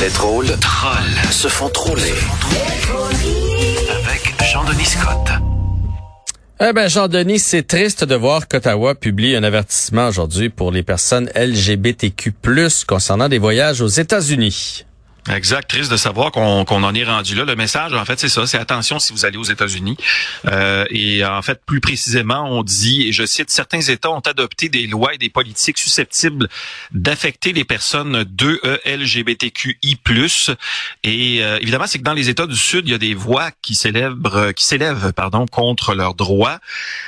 Les 0.00 0.10
drôles 0.10 0.46
trolls 0.60 1.32
se 1.32 1.48
font 1.48 1.70
troller. 1.70 2.12
Avec 3.90 4.34
Jean-Denis 4.52 4.84
Scott. 4.84 5.28
Eh 6.60 6.72
ben, 6.72 6.88
Jean-Denis, 6.88 7.38
c'est 7.38 7.66
triste 7.66 8.04
de 8.04 8.14
voir 8.14 8.46
qu'Ottawa 8.46 8.94
publie 8.94 9.36
un 9.36 9.42
avertissement 9.42 10.08
aujourd'hui 10.08 10.50
pour 10.50 10.70
les 10.70 10.82
personnes 10.82 11.30
LGBTQ+, 11.34 12.34
concernant 12.86 13.28
des 13.28 13.38
voyages 13.38 13.80
aux 13.80 13.88
États-Unis. 13.88 14.84
Exact. 15.30 15.68
Triste 15.68 15.90
de 15.90 15.96
savoir 15.96 16.30
qu'on 16.32 16.64
en 16.64 16.94
est 16.94 17.04
rendu 17.04 17.34
là. 17.34 17.44
Le 17.44 17.56
message, 17.56 17.94
en 17.94 18.04
fait, 18.04 18.20
c'est 18.20 18.28
ça. 18.28 18.46
C'est 18.46 18.58
attention 18.58 18.98
si 18.98 19.12
vous 19.12 19.24
allez 19.24 19.38
aux 19.38 19.44
États-Unis. 19.44 19.96
Euh, 20.46 20.84
et 20.90 21.24
en 21.24 21.40
fait, 21.40 21.62
plus 21.64 21.80
précisément, 21.80 22.44
on 22.50 22.62
dit, 22.62 23.08
et 23.08 23.12
je 23.12 23.24
cite, 23.24 23.50
certains 23.50 23.80
États 23.80 24.10
ont 24.10 24.20
adopté 24.20 24.68
des 24.68 24.86
lois 24.86 25.14
et 25.14 25.18
des 25.18 25.30
politiques 25.30 25.78
susceptibles 25.78 26.48
d'affecter 26.92 27.52
les 27.52 27.64
personnes 27.64 28.24
de 28.28 28.60
LGBTQI+. 28.84 29.98
Et 31.04 31.42
euh, 31.42 31.58
évidemment, 31.60 31.86
c'est 31.86 31.98
que 31.98 32.04
dans 32.04 32.12
les 32.12 32.28
États 32.28 32.46
du 32.46 32.56
Sud, 32.56 32.86
il 32.86 32.92
y 32.92 32.94
a 32.94 32.98
des 32.98 33.14
voix 33.14 33.50
qui 33.62 33.74
s'élèvent, 33.74 34.52
qui 34.54 34.64
s'élèvent, 34.64 35.12
pardon, 35.14 35.46
contre 35.46 35.94
leurs 35.94 36.14
droits. 36.14 36.58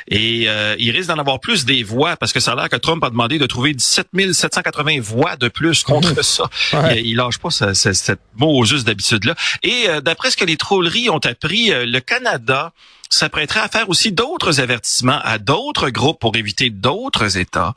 Et 0.09 0.45
euh, 0.49 0.75
il 0.79 0.91
risque 0.91 1.09
d'en 1.09 1.19
avoir 1.19 1.39
plus 1.39 1.67
des 1.67 1.83
voix 1.83 2.17
parce 2.17 2.33
que 2.33 2.41
ça 2.41 2.53
a 2.53 2.57
l'air 2.57 2.69
que 2.71 2.77
Trump 2.77 3.05
a 3.05 3.11
demandé 3.11 3.39
de 3.39 3.47
trouver 3.47 3.75
17 3.75 4.09
780 4.33 5.01
voix 5.01 5.37
de 5.37 5.49
plus 5.49 5.83
contre 5.83 6.23
ça. 6.25 6.49
Il, 6.95 7.07
il 7.09 7.17
lâche 7.17 7.39
pas 7.39 7.51
ça 7.51 7.75
cette 8.07 8.21
mot 8.37 8.65
juste 8.65 8.87
d'habitude-là. 8.87 9.35
Et 9.63 9.89
euh, 9.89 10.01
d'après 10.01 10.31
ce 10.31 10.37
que 10.37 10.45
les 10.45 10.57
trolleries 10.57 11.11
ont 11.11 11.19
appris, 11.19 11.73
euh, 11.73 11.85
le 11.85 12.01
Canada 12.01 12.73
s'apprêterait 13.11 13.61
à 13.61 13.69
faire 13.69 13.89
aussi 13.89 14.13
d'autres 14.13 14.61
avertissements 14.61 15.21
à 15.23 15.39
d'autres 15.39 15.91
groupes 15.91 16.21
pour 16.21 16.37
éviter 16.37 16.71
d'autres 16.71 17.37
États. 17.39 17.75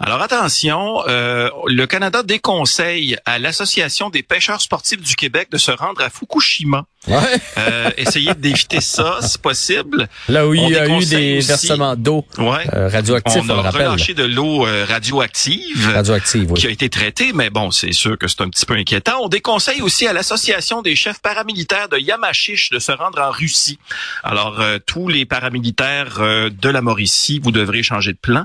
Alors 0.00 0.22
attention, 0.22 1.02
euh, 1.08 1.50
le 1.66 1.86
Canada 1.86 2.22
déconseille 2.22 3.16
à 3.24 3.38
l'Association 3.38 4.10
des 4.10 4.22
pêcheurs 4.22 4.60
sportifs 4.60 5.00
du 5.00 5.16
Québec 5.16 5.48
de 5.50 5.58
se 5.58 5.70
rendre 5.70 6.02
à 6.02 6.10
Fukushima. 6.10 6.86
Ouais. 7.08 7.40
Euh, 7.58 7.90
essayez 7.96 8.34
d'éviter 8.34 8.80
ça, 8.80 9.18
si 9.22 9.38
possible. 9.38 10.08
Là 10.28 10.46
où 10.46 10.54
il 10.54 10.68
y 10.68 10.76
a 10.76 10.88
eu 10.88 11.04
des 11.04 11.40
versements 11.40 11.94
d'eau 11.94 12.24
ouais. 12.38 12.66
euh, 12.74 12.88
radioactifs, 12.88 13.42
on, 13.48 13.50
on 13.50 13.64
a 13.64 13.70
relâché 13.70 14.14
de 14.14 14.24
l'eau 14.24 14.66
euh, 14.66 14.84
radioactive, 14.88 15.88
radioactive 15.94 16.50
oui. 16.50 16.60
qui 16.60 16.66
a 16.66 16.70
été 16.70 16.88
traitée, 16.88 17.32
mais 17.32 17.50
bon, 17.50 17.70
c'est 17.70 17.92
sûr 17.92 18.18
que 18.18 18.26
c'est 18.26 18.40
un 18.40 18.48
petit 18.48 18.66
peu 18.66 18.74
inquiétant. 18.74 19.20
On 19.22 19.28
déconseille 19.28 19.82
aussi 19.82 20.06
à 20.06 20.12
l'Association 20.12 20.82
des 20.82 20.96
chefs 20.96 21.20
paramilitaires 21.20 21.88
de 21.88 21.98
Yamachiche 21.98 22.70
de 22.70 22.78
se 22.78 22.92
rendre 22.92 23.20
en 23.20 23.30
Russie. 23.30 23.78
Alors, 24.24 24.60
euh, 24.66 24.78
tous 24.84 25.08
les 25.08 25.24
paramilitaires 25.24 26.16
euh, 26.18 26.50
de 26.50 26.68
la 26.68 26.82
Mauricie, 26.82 27.38
vous 27.38 27.52
devrez 27.52 27.82
changer 27.82 28.12
de 28.12 28.18
plan. 28.18 28.44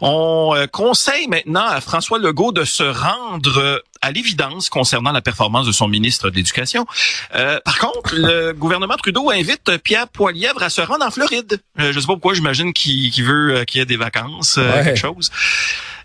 On 0.00 0.52
euh, 0.54 0.66
conseille 0.66 1.28
maintenant 1.28 1.64
à 1.64 1.80
François 1.80 2.18
Legault 2.18 2.52
de 2.52 2.64
se 2.64 2.82
rendre 2.82 3.82
à 4.02 4.10
l'évidence 4.10 4.68
concernant 4.70 5.12
la 5.12 5.20
performance 5.20 5.66
de 5.66 5.72
son 5.72 5.86
ministre 5.86 6.30
de 6.30 6.36
l'Éducation. 6.36 6.86
par 7.32 7.78
contre, 7.78 8.14
le 8.14 8.52
gouvernement 8.58 8.96
Trudeau 8.96 9.30
invite 9.30 9.76
Pierre 9.84 10.08
Poilièvre 10.08 10.62
à 10.62 10.70
se 10.70 10.80
rendre 10.80 11.04
en 11.04 11.10
Floride. 11.10 11.60
je 11.76 11.92
sais 11.92 12.06
pas 12.06 12.14
pourquoi, 12.14 12.32
j'imagine 12.32 12.72
qu'il 12.72 13.22
veut 13.22 13.64
qu'il 13.66 13.78
y 13.78 13.82
ait 13.82 13.86
des 13.86 13.98
vacances, 13.98 14.54
quelque 14.54 14.96
chose. 14.96 15.30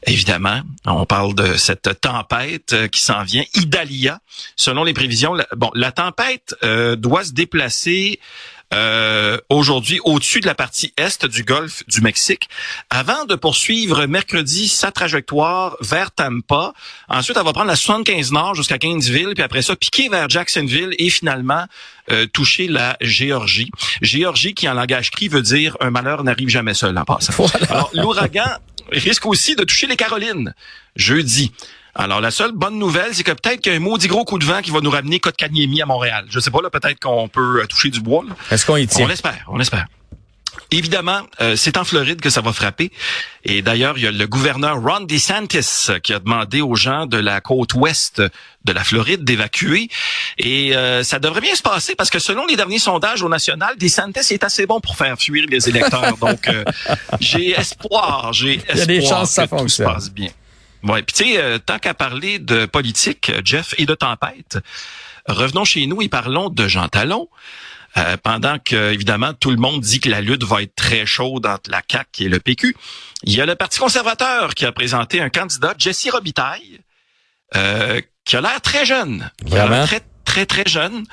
Évidemment, 0.07 0.61
on 0.85 1.05
parle 1.05 1.33
de 1.35 1.55
cette 1.55 2.02
tempête 2.02 2.75
qui 2.91 3.02
s'en 3.02 3.23
vient, 3.23 3.44
Idalia. 3.53 4.19
Selon 4.57 4.83
les 4.83 4.94
prévisions, 4.94 5.33
la, 5.33 5.47
bon, 5.55 5.72
la 5.73 5.94
tempête 5.94 6.53
doit 6.97 7.23
se 7.23 7.31
déplacer 7.31 8.19
euh, 8.73 9.38
aujourd'hui 9.49 9.99
au-dessus 10.03 10.39
de 10.39 10.47
la 10.47 10.55
partie 10.55 10.94
est 10.97 11.25
du 11.25 11.44
golfe 11.44 11.83
du 11.88 12.02
Mexique, 12.02 12.49
avant 12.89 13.25
de 13.25 13.35
poursuivre 13.35 14.05
mercredi 14.05 14.67
sa 14.67 14.91
trajectoire 14.91 15.77
vers 15.81 16.11
Tampa. 16.11 16.73
Ensuite, 17.07 17.38
elle 17.38 17.45
va 17.45 17.53
prendre 17.53 17.67
la 17.67 17.75
75 17.75 18.31
Nord 18.31 18.55
jusqu'à 18.55 18.77
Gainesville, 18.77 19.33
puis 19.35 19.44
après 19.44 19.61
ça, 19.61 19.75
piquer 19.75 20.09
vers 20.09 20.30
Jacksonville 20.30 20.95
et 20.97 21.09
finalement 21.09 21.66
euh, 22.11 22.25
toucher 22.27 22.67
la 22.67 22.97
Géorgie. 23.02 23.72
Géorgie 24.02 24.53
qui, 24.53 24.67
en 24.67 24.73
langage 24.73 25.12
cri, 25.12 25.28
veut 25.28 25.41
dire 25.41 25.78
un 25.79 25.91
malheur 25.91 26.23
n'arrive 26.23 26.50
jamais 26.50 26.73
seul 26.73 26.97
en 26.97 27.06
passant. 27.06 27.45
Alors, 27.69 27.89
l'ouragan 27.94 28.57
risque 28.91 29.25
aussi 29.25 29.56
de 29.56 29.63
toucher 29.63 29.88
les 29.88 29.96
Carolines 29.96 30.53
jeudi. 30.96 31.51
Alors, 31.94 32.19
la 32.19 32.29
seule 32.29 32.51
bonne 32.51 32.78
nouvelle, 32.78 33.13
c'est 33.16 33.23
que 33.23 33.31
peut-être 33.31 33.62
qu'il 33.62 33.72
y 33.72 33.75
a 33.75 33.78
un 33.78 33.81
maudit 33.81 34.07
gros 34.07 34.25
coup 34.25 34.38
de 34.38 34.44
vent 34.44 34.62
qui 34.62 34.72
va 34.72 34.81
nous 34.81 34.90
ramener 34.90 35.19
Côte-Cagnémie 35.19 35.81
à 35.81 35.85
Montréal. 35.85 36.25
Je 36.29 36.40
sais 36.40 36.51
pas, 36.51 36.62
là, 36.62 36.69
peut-être 36.69 37.00
qu'on 37.00 37.29
peut 37.29 37.62
euh, 37.62 37.68
toucher 37.68 37.90
du 37.90 38.01
bois. 38.01 38.25
Est-ce 38.51 38.66
qu'on 38.66 38.75
y 38.75 38.85
tient? 38.85 39.06
On 39.06 39.07
l'espère, 39.07 39.45
on 39.47 39.57
l'espère. 39.57 39.88
Évidemment, 40.71 41.21
euh, 41.41 41.55
c'est 41.55 41.77
en 41.77 41.83
Floride 41.83 42.21
que 42.21 42.29
ça 42.29 42.41
va 42.41 42.53
frapper. 42.53 42.91
Et 43.43 43.61
d'ailleurs, 43.61 43.97
il 43.97 44.03
y 44.03 44.07
a 44.07 44.11
le 44.11 44.27
gouverneur 44.27 44.81
Ron 44.81 45.01
DeSantis 45.01 45.91
qui 46.03 46.13
a 46.13 46.19
demandé 46.19 46.61
aux 46.61 46.75
gens 46.75 47.05
de 47.05 47.17
la 47.17 47.41
côte 47.41 47.73
ouest 47.73 48.21
de 48.63 48.71
la 48.73 48.83
Floride 48.83 49.23
d'évacuer. 49.23 49.89
Et 50.38 50.75
euh, 50.75 51.03
ça 51.03 51.19
devrait 51.19 51.41
bien 51.41 51.55
se 51.55 51.61
passer 51.61 51.95
parce 51.95 52.09
que 52.09 52.19
selon 52.19 52.45
les 52.45 52.55
derniers 52.55 52.79
sondages 52.79 53.21
au 53.21 53.29
national, 53.29 53.75
DeSantis 53.77 54.33
est 54.33 54.44
assez 54.44 54.65
bon 54.65 54.79
pour 54.79 54.95
faire 54.97 55.17
fuir 55.17 55.45
les 55.49 55.69
électeurs. 55.69 56.17
Donc, 56.17 56.49
j'ai 57.19 57.51
espoir, 57.51 58.33
j'ai 58.33 58.55
espoir 58.55 58.75
il 58.75 58.79
y 58.79 58.81
a 58.81 58.85
des 58.85 59.05
chances 59.05 59.29
que 59.29 59.35
ça 59.35 59.47
tout 59.47 59.57
fonctionne. 59.57 59.88
se 59.88 59.94
passe 59.94 60.11
bien. 60.11 60.29
Ouais, 60.85 61.01
puis 61.01 61.15
tu 61.15 61.33
sais, 61.33 61.41
euh, 61.41 61.57
tant 61.57 61.79
qu'à 61.79 61.95
parler 61.95 62.38
de 62.38 62.65
politique, 62.65 63.31
Jeff, 63.44 63.73
et 63.77 63.85
de 63.85 63.95
tempête, 63.95 64.59
revenons 65.27 65.65
chez 65.65 65.88
nous 65.88 66.01
et 66.01 66.09
parlons 66.09 66.49
de 66.49 66.67
Jean 66.67 66.88
Talon. 66.88 67.27
Euh, 67.97 68.17
pendant 68.22 68.59
que, 68.59 68.91
évidemment, 68.91 69.33
tout 69.33 69.51
le 69.51 69.57
monde 69.57 69.81
dit 69.81 70.00
que 70.00 70.09
la 70.09 70.22
lutte 70.22 70.44
va 70.44 70.61
être 70.61 70.75
très 70.75 71.06
chaude 71.06 71.45
entre 71.45 71.69
la 71.69 71.81
CAQ 71.89 72.23
et 72.23 72.29
le 72.29 72.39
PQ, 72.39 72.75
il 73.23 73.33
y 73.33 73.41
a 73.41 73.45
le 73.45 73.56
Parti 73.56 73.79
conservateur 73.79 74.53
qui 74.53 74.66
a 74.66 74.72
présenté 74.72 75.22
un 75.22 75.29
candidat, 75.29 75.73
Jesse 75.78 76.09
Robitaille, 76.11 76.81
euh, 77.56 78.01
qui 78.25 78.35
a 78.35 78.41
l'air 78.41 78.59
très 78.61 78.85
jeune. 78.85 79.31
Qui 79.45 79.57
a 79.57 79.67
l'air 79.67 79.85
très 79.85 80.01
très, 80.25 80.45
très 80.45 80.66
jeune. 80.67 81.06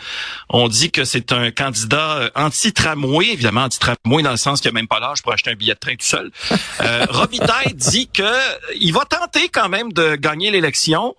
On 0.49 0.67
dit 0.69 0.91
que 0.91 1.05
c'est 1.05 1.31
un 1.33 1.53
candidat 1.53 2.31
anti-tramway, 2.35 3.27
évidemment 3.27 3.65
anti-tramway 3.65 4.23
dans 4.23 4.33
le 4.33 4.37
sens 4.37 4.61
qu'il 4.61 4.71
n'a 4.73 4.75
même 4.75 4.89
pas 4.89 4.99
l'âge 4.99 5.23
pour 5.23 5.33
acheter 5.33 5.51
un 5.51 5.55
billet 5.55 5.75
de 5.75 5.79
train 5.79 5.95
tout 5.95 6.05
seul. 6.05 6.33
Euh, 6.81 7.07
Robitaille 7.11 7.75
dit 7.75 8.09
que 8.09 8.33
il 8.75 8.93
va 8.93 9.05
tenter 9.05 9.49
quand 9.49 9.69
même 9.69 9.93
de 9.93 10.17
gagner 10.17 10.51
l'élection. 10.51 11.15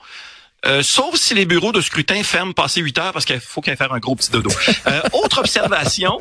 Euh, 0.66 0.82
sauf 0.82 1.16
si 1.16 1.34
les 1.34 1.46
bureaux 1.46 1.72
de 1.72 1.82
scrutin 1.82 2.24
ferment 2.24 2.54
passé 2.54 2.82
8 2.82 2.98
heures 2.98 3.14
parce 3.14 3.26
qu'il 3.26 3.40
faut 3.40 3.62
qu'il 3.62 3.76
faire 3.76 3.92
un 3.94 4.00
gros 4.00 4.16
petit 4.16 4.32
dodo. 4.32 4.50
Euh, 4.86 5.02
autre 5.14 5.40
observation, 5.40 6.20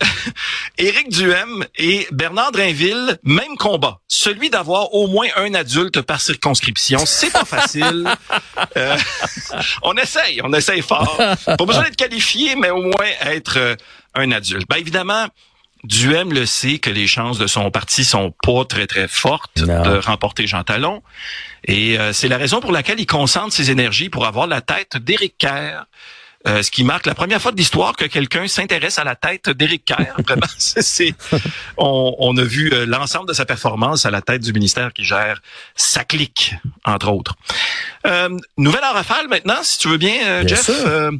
Éric 0.78 1.08
Duhem 1.10 1.64
et 1.76 2.06
Bernard 2.10 2.52
Drainville, 2.52 3.18
même 3.22 3.56
combat. 3.56 4.00
Celui 4.08 4.50
d'avoir 4.50 4.92
au 4.94 5.06
moins 5.06 5.28
un 5.36 5.54
adulte 5.54 6.00
par 6.02 6.20
circonscription, 6.20 7.04
c'est 7.06 7.30
pas 7.30 7.44
facile. 7.44 8.08
Euh, 8.76 8.96
on 9.82 9.94
essaye, 9.96 10.40
on 10.42 10.52
essaye 10.52 10.82
fort. 10.82 11.16
Pas 11.16 11.56
besoin 11.56 11.82
d'être 11.84 11.96
qualifié, 11.96 12.54
mais 12.56 12.70
au 12.70 12.82
moins 12.82 13.06
être 13.22 13.58
euh, 13.58 13.74
un 14.14 14.30
adulte. 14.30 14.66
Ben 14.68 14.76
évidemment, 14.76 15.26
Duhem 15.84 16.32
le 16.32 16.46
sait 16.46 16.78
que 16.78 16.90
les 16.90 17.06
chances 17.06 17.38
de 17.38 17.46
son 17.46 17.70
parti 17.70 18.04
sont 18.04 18.32
pas 18.42 18.64
très 18.64 18.86
très 18.86 19.08
fortes 19.08 19.58
Non. 19.62 19.82
de 19.82 19.98
remporter 19.98 20.46
Jean 20.46 20.62
Talon. 20.62 21.02
Et 21.64 21.98
euh, 21.98 22.12
c'est 22.12 22.28
la 22.28 22.38
raison 22.38 22.60
pour 22.60 22.72
laquelle 22.72 23.00
il 23.00 23.06
concentre 23.06 23.52
ses 23.52 23.70
énergies 23.70 24.08
pour 24.08 24.26
avoir 24.26 24.46
la 24.46 24.60
tête 24.60 24.96
d'Éric 24.96 25.36
Kerr. 25.38 25.84
Euh, 26.48 26.60
ce 26.64 26.72
qui 26.72 26.82
marque 26.82 27.06
la 27.06 27.14
première 27.14 27.40
fois 27.40 27.52
de 27.52 27.56
l'histoire 27.56 27.94
que 27.94 28.04
quelqu'un 28.04 28.48
s'intéresse 28.48 28.98
à 28.98 29.04
la 29.04 29.14
tête 29.14 29.48
d'Éric 29.50 29.84
Kerr. 29.84 30.14
Vraiment, 30.26 30.46
c'est, 30.58 30.82
c'est- 30.82 31.14
on, 31.76 32.16
on 32.18 32.36
a 32.36 32.42
vu 32.42 32.72
euh, 32.72 32.84
l'ensemble 32.84 33.28
de 33.28 33.32
sa 33.32 33.44
performance 33.44 34.06
à 34.06 34.10
la 34.10 34.22
tête 34.22 34.42
du 34.42 34.52
ministère 34.52 34.92
qui 34.92 35.04
gère 35.04 35.40
sa 35.76 36.02
clique, 36.04 36.54
entre 36.84 37.08
autres. 37.12 37.36
Euh, 38.06 38.28
nouvelle 38.56 38.82
en 38.84 38.92
rafale 38.92 39.28
maintenant, 39.28 39.62
si 39.62 39.78
tu 39.78 39.86
veux 39.88 39.98
bien, 39.98 40.42
Bien 40.42 40.48
Jeff. 40.48 40.68
Euh, 40.68 41.12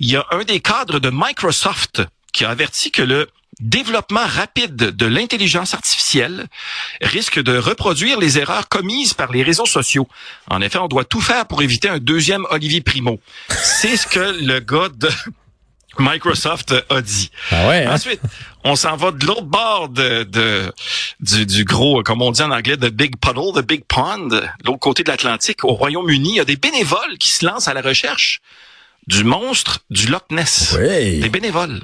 il 0.00 0.10
y 0.10 0.16
a 0.16 0.24
un 0.30 0.42
des 0.42 0.60
cadres 0.60 1.00
de 1.00 1.10
Microsoft 1.12 2.02
qui 2.32 2.46
a 2.46 2.50
averti 2.50 2.90
que 2.90 3.02
le 3.02 3.28
développement 3.62 4.26
rapide 4.26 4.76
de 4.76 5.06
l'intelligence 5.06 5.74
artificielle 5.74 6.46
risque 7.00 7.40
de 7.40 7.56
reproduire 7.56 8.18
les 8.18 8.38
erreurs 8.38 8.68
commises 8.68 9.14
par 9.14 9.32
les 9.32 9.42
réseaux 9.42 9.66
sociaux. 9.66 10.08
En 10.50 10.60
effet, 10.60 10.78
on 10.78 10.88
doit 10.88 11.04
tout 11.04 11.20
faire 11.20 11.46
pour 11.46 11.62
éviter 11.62 11.88
un 11.88 11.98
deuxième 11.98 12.46
Olivier 12.50 12.80
Primo. 12.80 13.20
C'est 13.48 13.96
ce 13.96 14.06
que 14.06 14.18
le 14.44 14.60
gars 14.60 14.88
de 14.94 15.08
Microsoft 15.98 16.74
a 16.88 17.00
dit. 17.02 17.30
Ah 17.50 17.68
ouais, 17.68 17.84
hein? 17.84 17.94
Ensuite, 17.94 18.20
on 18.64 18.76
s'en 18.76 18.96
va 18.96 19.10
de 19.10 19.26
l'autre 19.26 19.42
bord 19.42 19.88
de, 19.90 20.22
de- 20.24 20.72
du, 21.20 21.44
du 21.44 21.64
gros, 21.64 22.02
comme 22.02 22.22
on 22.22 22.30
dit 22.30 22.42
en 22.42 22.50
anglais, 22.50 22.76
the 22.78 22.86
big 22.90 23.16
puddle, 23.16 23.52
the 23.54 23.66
big 23.66 23.84
pond, 23.84 24.26
de 24.28 24.42
l'autre 24.64 24.78
côté 24.78 25.02
de 25.02 25.10
l'Atlantique, 25.10 25.64
au 25.64 25.74
Royaume-Uni. 25.74 26.30
Il 26.30 26.36
y 26.36 26.40
a 26.40 26.44
des 26.46 26.56
bénévoles 26.56 27.18
qui 27.18 27.30
se 27.30 27.44
lancent 27.44 27.68
à 27.68 27.74
la 27.74 27.82
recherche 27.82 28.40
du 29.08 29.24
monstre 29.24 29.80
du 29.90 30.06
Loch 30.06 30.24
Ness. 30.30 30.76
Oui. 30.78 31.18
Des 31.20 31.28
bénévoles. 31.28 31.80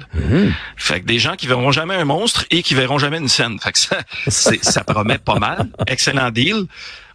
Fait 0.77 1.01
que 1.01 1.05
des 1.05 1.19
gens 1.19 1.35
qui 1.35 1.47
verront 1.47 1.71
jamais 1.71 1.95
un 1.95 2.05
monstre 2.05 2.45
et 2.49 2.63
qui 2.63 2.75
verront 2.75 2.97
jamais 2.97 3.17
une 3.17 3.27
scène. 3.27 3.59
Fait 3.59 3.71
que 3.73 3.79
ça, 3.79 3.97
c'est- 4.27 4.63
ça 4.63 4.83
promet 4.83 5.17
pas 5.17 5.37
mal. 5.37 5.67
Excellent 5.87 6.31
deal. 6.31 6.65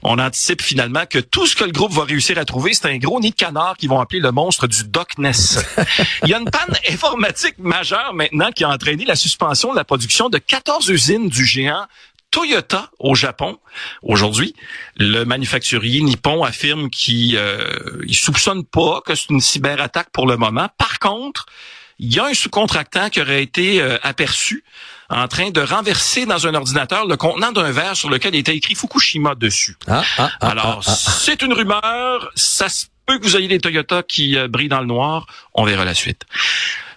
On 0.03 0.19
anticipe 0.19 0.61
finalement 0.61 1.07
que 1.09 1.19
tout 1.19 1.47
ce 1.47 1.57
que 1.57 1.65
le 1.65 1.73
groupe 1.73 1.93
va 1.95 2.05
réussir 2.05 2.37
à 2.37 2.45
trouver, 2.45 2.75
c'est 2.75 2.87
un 2.91 2.99
gros 2.99 3.19
nid 3.21 3.31
de 3.31 3.35
canard 3.35 3.79
qu'ils 3.79 3.89
vont 3.89 4.01
appeler 4.01 4.21
le 4.21 4.31
monstre 4.33 4.67
du 4.67 4.85
Doc 4.85 5.17
Ness. 5.17 5.65
Il 6.25 6.29
y 6.29 6.35
a 6.35 6.39
une 6.39 6.51
panne 6.51 6.77
informatique 6.91 7.55
majeure 7.59 8.13
maintenant 8.13 8.51
qui 8.51 8.65
a 8.65 8.69
entraîné 8.69 9.07
la 9.07 9.17
suspension 9.17 9.73
de 9.73 9.77
la 9.79 9.85
production 9.85 10.29
de 10.29 10.37
14 10.37 10.91
usines 10.91 11.31
du 11.31 11.47
géant 11.47 11.87
Toyota 12.35 12.91
au 12.99 13.15
Japon. 13.15 13.59
Aujourd'hui, 14.03 14.57
le 14.97 15.23
manufacturier 15.23 16.01
nippon 16.01 16.43
affirme 16.43 16.91
qu'il 16.91 17.37
euh, 17.37 18.03
il 18.09 18.17
soupçonne 18.17 18.65
pas 18.65 19.03
que 19.07 19.15
c'est 19.15 19.31
une 19.31 19.41
cyberattaque 19.41 20.11
pour 20.13 20.27
le 20.27 20.37
moment. 20.37 20.69
Par 20.77 20.99
contre, 20.99 21.47
il 22.01 22.13
y 22.13 22.19
a 22.19 22.25
un 22.25 22.35
sous-contractant 22.35 23.09
qui 23.09 23.21
aurait 23.23 23.41
été 23.41 23.81
euh, 23.81 23.99
aperçu 24.03 24.65
en 25.11 25.29
train 25.29 25.51
de 25.51 25.61
renverser 25.61 26.27
dans 26.27 26.49
un 26.49 26.55
ordinateur 26.55 27.07
le 27.07 27.17
contenant 27.17 27.53
d'un 27.53 27.71
verre 27.71 27.95
sur 27.95 28.11
lequel 28.11 28.35
était 28.35 28.57
écrit 28.57 28.75
Fukushima 28.75 29.37
dessus. 29.37 29.77
Ah, 29.87 30.03
ah, 30.19 30.31
ah, 30.41 30.49
Alors, 30.49 30.83
c'est 30.83 31.41
une 31.41 31.53
rumeur. 31.53 32.33
Ça 32.35 32.69
se 32.69 32.87
peut 33.07 33.21
que 33.21 33.23
vous 33.23 33.37
ayez 33.37 33.47
des 33.47 33.61
Toyota 33.61 34.03
qui 34.03 34.37
euh, 34.37 34.49
brillent 34.49 34.69
dans 34.69 34.81
le 34.81 34.87
noir. 34.87 35.29
On 35.53 35.63
verra 35.63 35.85
la 35.85 35.95
suite. 35.95 36.25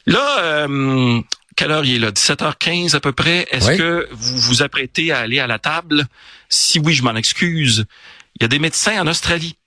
Là, 0.08 0.40
euh, 0.40 1.22
quelle 1.58 1.72
heure 1.72 1.84
il 1.84 1.96
est 1.96 2.00
là? 2.00 2.12
17h15 2.12 2.96
à 2.96 3.00
peu 3.02 3.12
près? 3.12 3.46
Est-ce 3.52 3.72
Oui. 3.72 3.78
que 3.78 4.08
vous 4.12 4.38
vous 4.40 4.62
apprêtez 4.64 5.12
à 5.12 5.20
aller 5.20 5.40
à 5.42 5.48
la 5.48 5.60
table? 5.60 6.06
Si 6.48 6.80
oui, 6.80 6.94
je 6.94 7.04
m'en 7.04 7.16
excuse. 7.16 7.86
Il 8.36 8.44
y 8.44 8.46
a 8.46 8.48
des 8.48 8.60
médecins 8.60 9.02
en 9.02 9.08
Australie 9.08 9.58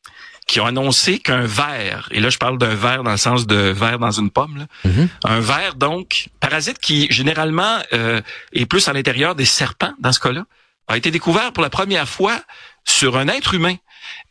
qui 0.47 0.59
ont 0.61 0.67
annoncé 0.67 1.19
qu'un 1.21 1.43
verre, 1.47 2.09
et 2.11 2.19
là 2.19 2.29
je 2.31 2.39
parle 2.39 2.59
d'un 2.59 2.75
verre 2.75 3.05
dans 3.05 3.13
le 3.13 3.17
sens 3.19 3.47
de 3.47 3.55
verre 3.55 3.99
dans 4.01 4.11
une 4.11 4.31
pomme, 4.31 4.57
là, 4.59 4.67
Mhm. 4.85 5.09
un 5.25 5.39
verre 5.41 5.75
donc, 5.77 6.29
parasite 6.41 6.79
qui 6.81 7.07
généralement 7.11 7.79
euh, 7.93 8.21
est 8.53 8.67
plus 8.67 8.89
à 8.89 8.93
l'intérieur 8.93 9.35
des 9.37 9.45
serpents 9.45 9.93
dans 10.01 10.13
ce 10.13 10.19
cas-là, 10.19 10.45
a 10.89 10.97
été 10.97 11.13
découvert 11.13 11.53
pour 11.53 11.63
la 11.63 11.71
première 11.71 12.09
fois 12.09 12.37
sur 12.85 13.17
un 13.17 13.29
être 13.29 13.55
humain, 13.55 13.77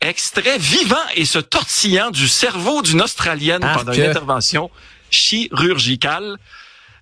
extrait 0.02 0.58
vivant 0.58 0.98
et 1.16 1.24
se 1.24 1.40
tortillant 1.40 2.12
du 2.12 2.28
cerveau 2.28 2.82
d'une 2.82 3.02
Australienne 3.02 3.62
pendant 3.62 3.94
une 3.94 4.02
intervention 4.04 4.70
chirurgicale. 5.10 6.38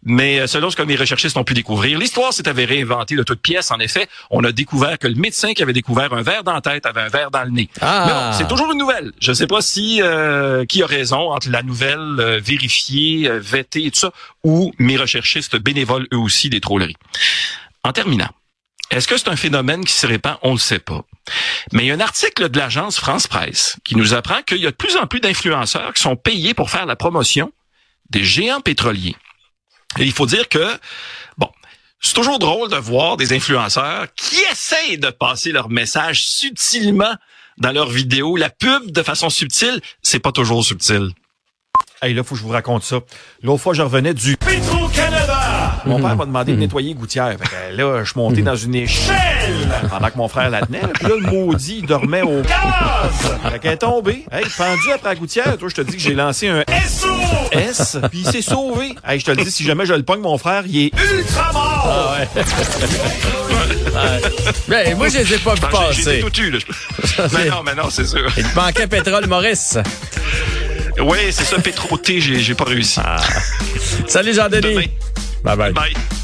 Mais 0.10 0.40
euh, 0.40 0.48
selon 0.48 0.70
ce 0.70 0.78
que 0.78 0.84
mes 0.84 0.96
recherchistes 0.96 1.36
ont 1.36 1.44
pu 1.44 1.54
découvrir, 1.54 2.00
l'histoire 2.00 2.32
s'est 2.32 2.48
avérée 2.48 2.82
inventée 2.82 3.16
de 3.16 3.24
toutes 3.24 3.42
pièces. 3.42 3.72
En 3.72 3.80
effet, 3.80 4.08
on 4.32 4.44
a 4.46 4.54
découvert 4.54 4.98
que 4.98 5.08
le 5.08 5.16
médecin 5.16 5.54
qui 5.54 5.62
avait 5.62 5.74
découvert 5.74 6.14
un 6.14 6.22
verre 6.22 6.46
dans 6.46 6.54
la 6.54 6.62
tête 6.62 6.86
avait 6.86 7.02
un 7.02 7.10
verre 7.10 7.30
dans 7.30 7.44
le 7.44 7.52
nez. 7.52 7.70
Ah. 7.82 8.06
Mais 8.08 8.14
bon, 8.14 8.38
c'est 8.38 8.48
toujours 8.48 8.72
une 8.72 8.80
nouvelle. 8.80 9.12
Je 9.20 9.32
ne 9.32 9.36
sais 9.36 9.48
pas 9.48 9.62
si 9.62 10.02
euh, 10.02 10.66
qui 10.66 10.82
a 10.82 10.88
raison 10.88 11.32
entre 11.32 11.50
la 11.50 11.62
nouvelle 11.62 12.16
euh, 12.20 12.40
vérifiée, 12.40 13.28
euh, 13.28 13.40
vêtée 13.40 13.86
et 13.86 13.92
tout 13.92 14.00
ça, 14.00 14.12
ou 14.46 14.74
mes 14.80 14.96
recherchistes 14.96 15.58
bénévoles 15.58 16.08
eux 16.14 16.18
aussi 16.18 16.50
des 16.50 16.62
trolleries. 16.62 16.96
En 17.84 17.92
terminant, 17.92 18.30
est-ce 18.92 19.10
que 19.10 19.18
c'est 19.18 19.28
un 19.28 19.36
phénomène 19.36 19.84
qui 19.84 19.94
se 19.94 20.08
répand? 20.08 20.38
On 20.42 20.50
ne 20.50 20.54
le 20.54 20.60
sait 20.60 20.80
pas. 20.80 21.04
Mais 21.74 21.84
il 21.84 21.88
y 21.88 21.92
a 21.92 21.96
un 21.96 22.00
article 22.00 22.48
de 22.48 22.58
l'agence 22.58 22.98
France 22.98 23.28
Presse 23.28 23.76
qui 23.84 23.98
nous 23.98 24.14
apprend 24.14 24.42
qu'il 24.44 24.60
y 24.60 24.68
a 24.68 24.72
de 24.72 24.76
plus 24.76 24.96
en 24.96 25.06
plus 25.06 25.20
d'influenceurs 25.20 25.94
qui 25.94 26.02
sont 26.02 26.16
payés 26.16 26.54
pour 26.54 26.70
faire 26.70 26.86
la 26.86 26.96
promotion 26.96 27.52
des 28.10 28.24
géants 28.24 28.62
pétroliers. 28.62 29.18
Et 29.98 30.04
il 30.04 30.12
faut 30.12 30.26
dire 30.26 30.48
que, 30.50 30.78
bon, 31.38 31.50
c'est 32.02 32.14
toujours 32.14 32.40
drôle 32.40 32.70
de 32.70 32.76
voir 32.76 33.18
des 33.18 33.34
influenceurs 33.34 34.08
qui 34.16 34.38
essayent 34.52 34.98
de 34.98 35.10
passer 35.10 35.52
leur 35.52 35.70
message 35.70 36.28
subtilement 36.28 37.16
dans 37.58 37.72
leurs 37.72 37.90
vidéos. 37.90 38.36
La 38.36 38.50
pub, 38.50 38.92
de 38.92 39.04
façon 39.04 39.30
subtile, 39.30 39.82
c'est 40.02 40.20
pas 40.20 40.32
toujours 40.32 40.64
subtil. 40.64 41.12
Hey, 42.02 42.14
là, 42.14 42.24
faut 42.24 42.36
que 42.36 42.42
je 42.42 42.46
vous 42.46 42.52
raconte 42.52 42.84
ça. 42.84 43.00
L'autre 43.42 43.64
fois, 43.64 43.74
je 43.74 43.82
revenais 43.82 44.14
du 44.14 44.38
Petro-Canada. 44.38 45.47
Mon 45.86 46.00
père 46.02 46.16
m'a 46.16 46.26
demandé 46.26 46.52
de 46.54 46.58
nettoyer 46.58 46.90
les 46.90 46.94
gouttières. 46.96 47.36
Fait 47.40 47.48
que 47.72 47.78
là, 47.78 48.04
je 48.04 48.12
suis 48.12 48.20
monté 48.20 48.42
dans 48.42 48.56
une 48.56 48.76
échelle 48.76 49.16
pendant 49.90 50.10
que 50.10 50.18
mon 50.18 50.28
frère 50.28 50.50
la 50.50 50.62
tenait. 50.62 50.82
Puis 50.96 51.08
là, 51.08 51.14
le 51.20 51.28
maudit, 51.32 51.78
il 51.80 51.86
dormait 51.86 52.22
au 52.24 52.42
gaz. 52.42 53.52
Fait 53.52 53.60
qu'elle 53.60 53.72
est 53.74 53.78
tombée. 53.78 54.26
Hey, 54.32 54.46
pendu 54.58 54.92
après 54.94 55.10
la 55.10 55.16
gouttière. 55.16 55.58
Toi, 55.58 55.70
je 55.70 55.76
te 55.76 55.82
dis 55.82 55.96
que 55.96 56.02
j'ai 56.02 56.14
lancé 56.14 56.50
un 56.50 56.64
SOS. 56.86 57.98
Puis 58.10 58.20
il 58.26 58.28
s'est 58.32 58.42
sauvé. 58.42 58.96
Hey, 59.08 59.20
je 59.20 59.26
te 59.26 59.32
le 59.32 59.38
dis, 59.44 59.52
si 59.52 59.64
jamais 59.64 59.86
je 59.86 59.94
le 59.94 60.04
pogne, 60.04 60.22
mon 60.22 60.38
frère, 60.38 60.64
il 60.68 60.88
est 60.88 60.92
ultra 61.16 61.52
mort. 61.54 62.16
Ben, 64.68 64.96
moi, 64.98 65.08
je 65.10 65.18
les 65.20 65.34
ai 65.34 65.38
pas 65.38 65.54
vu 65.56 65.62
Enfin, 65.64 65.86
j'ai- 65.92 66.04
passer. 66.04 66.16
J'ai 66.18 66.22
tout 66.22 66.42
eu, 66.42 66.52
là. 66.52 66.60
mais 67.34 67.46
non, 67.50 67.64
mais 67.66 67.76
non, 67.76 67.90
c'est 67.90 68.06
sûr. 68.06 68.30
Il 68.38 68.44
te 68.44 68.56
manquait 68.56 68.88
pétrole, 68.88 69.26
Maurice. 69.28 69.78
Oui, 71.00 71.18
c'est 71.32 71.44
ça, 71.46 71.58
Pétro 71.60 71.98
T, 71.98 72.20
j'ai 72.20 72.40
j'ai 72.40 72.56
pas 72.56 72.64
réussi. 72.66 73.00
Salut, 74.08 74.34
Jean-Denis. 74.34 74.90
Bye 75.44 75.56
bye. 75.56 75.72
Bye. 75.72 76.17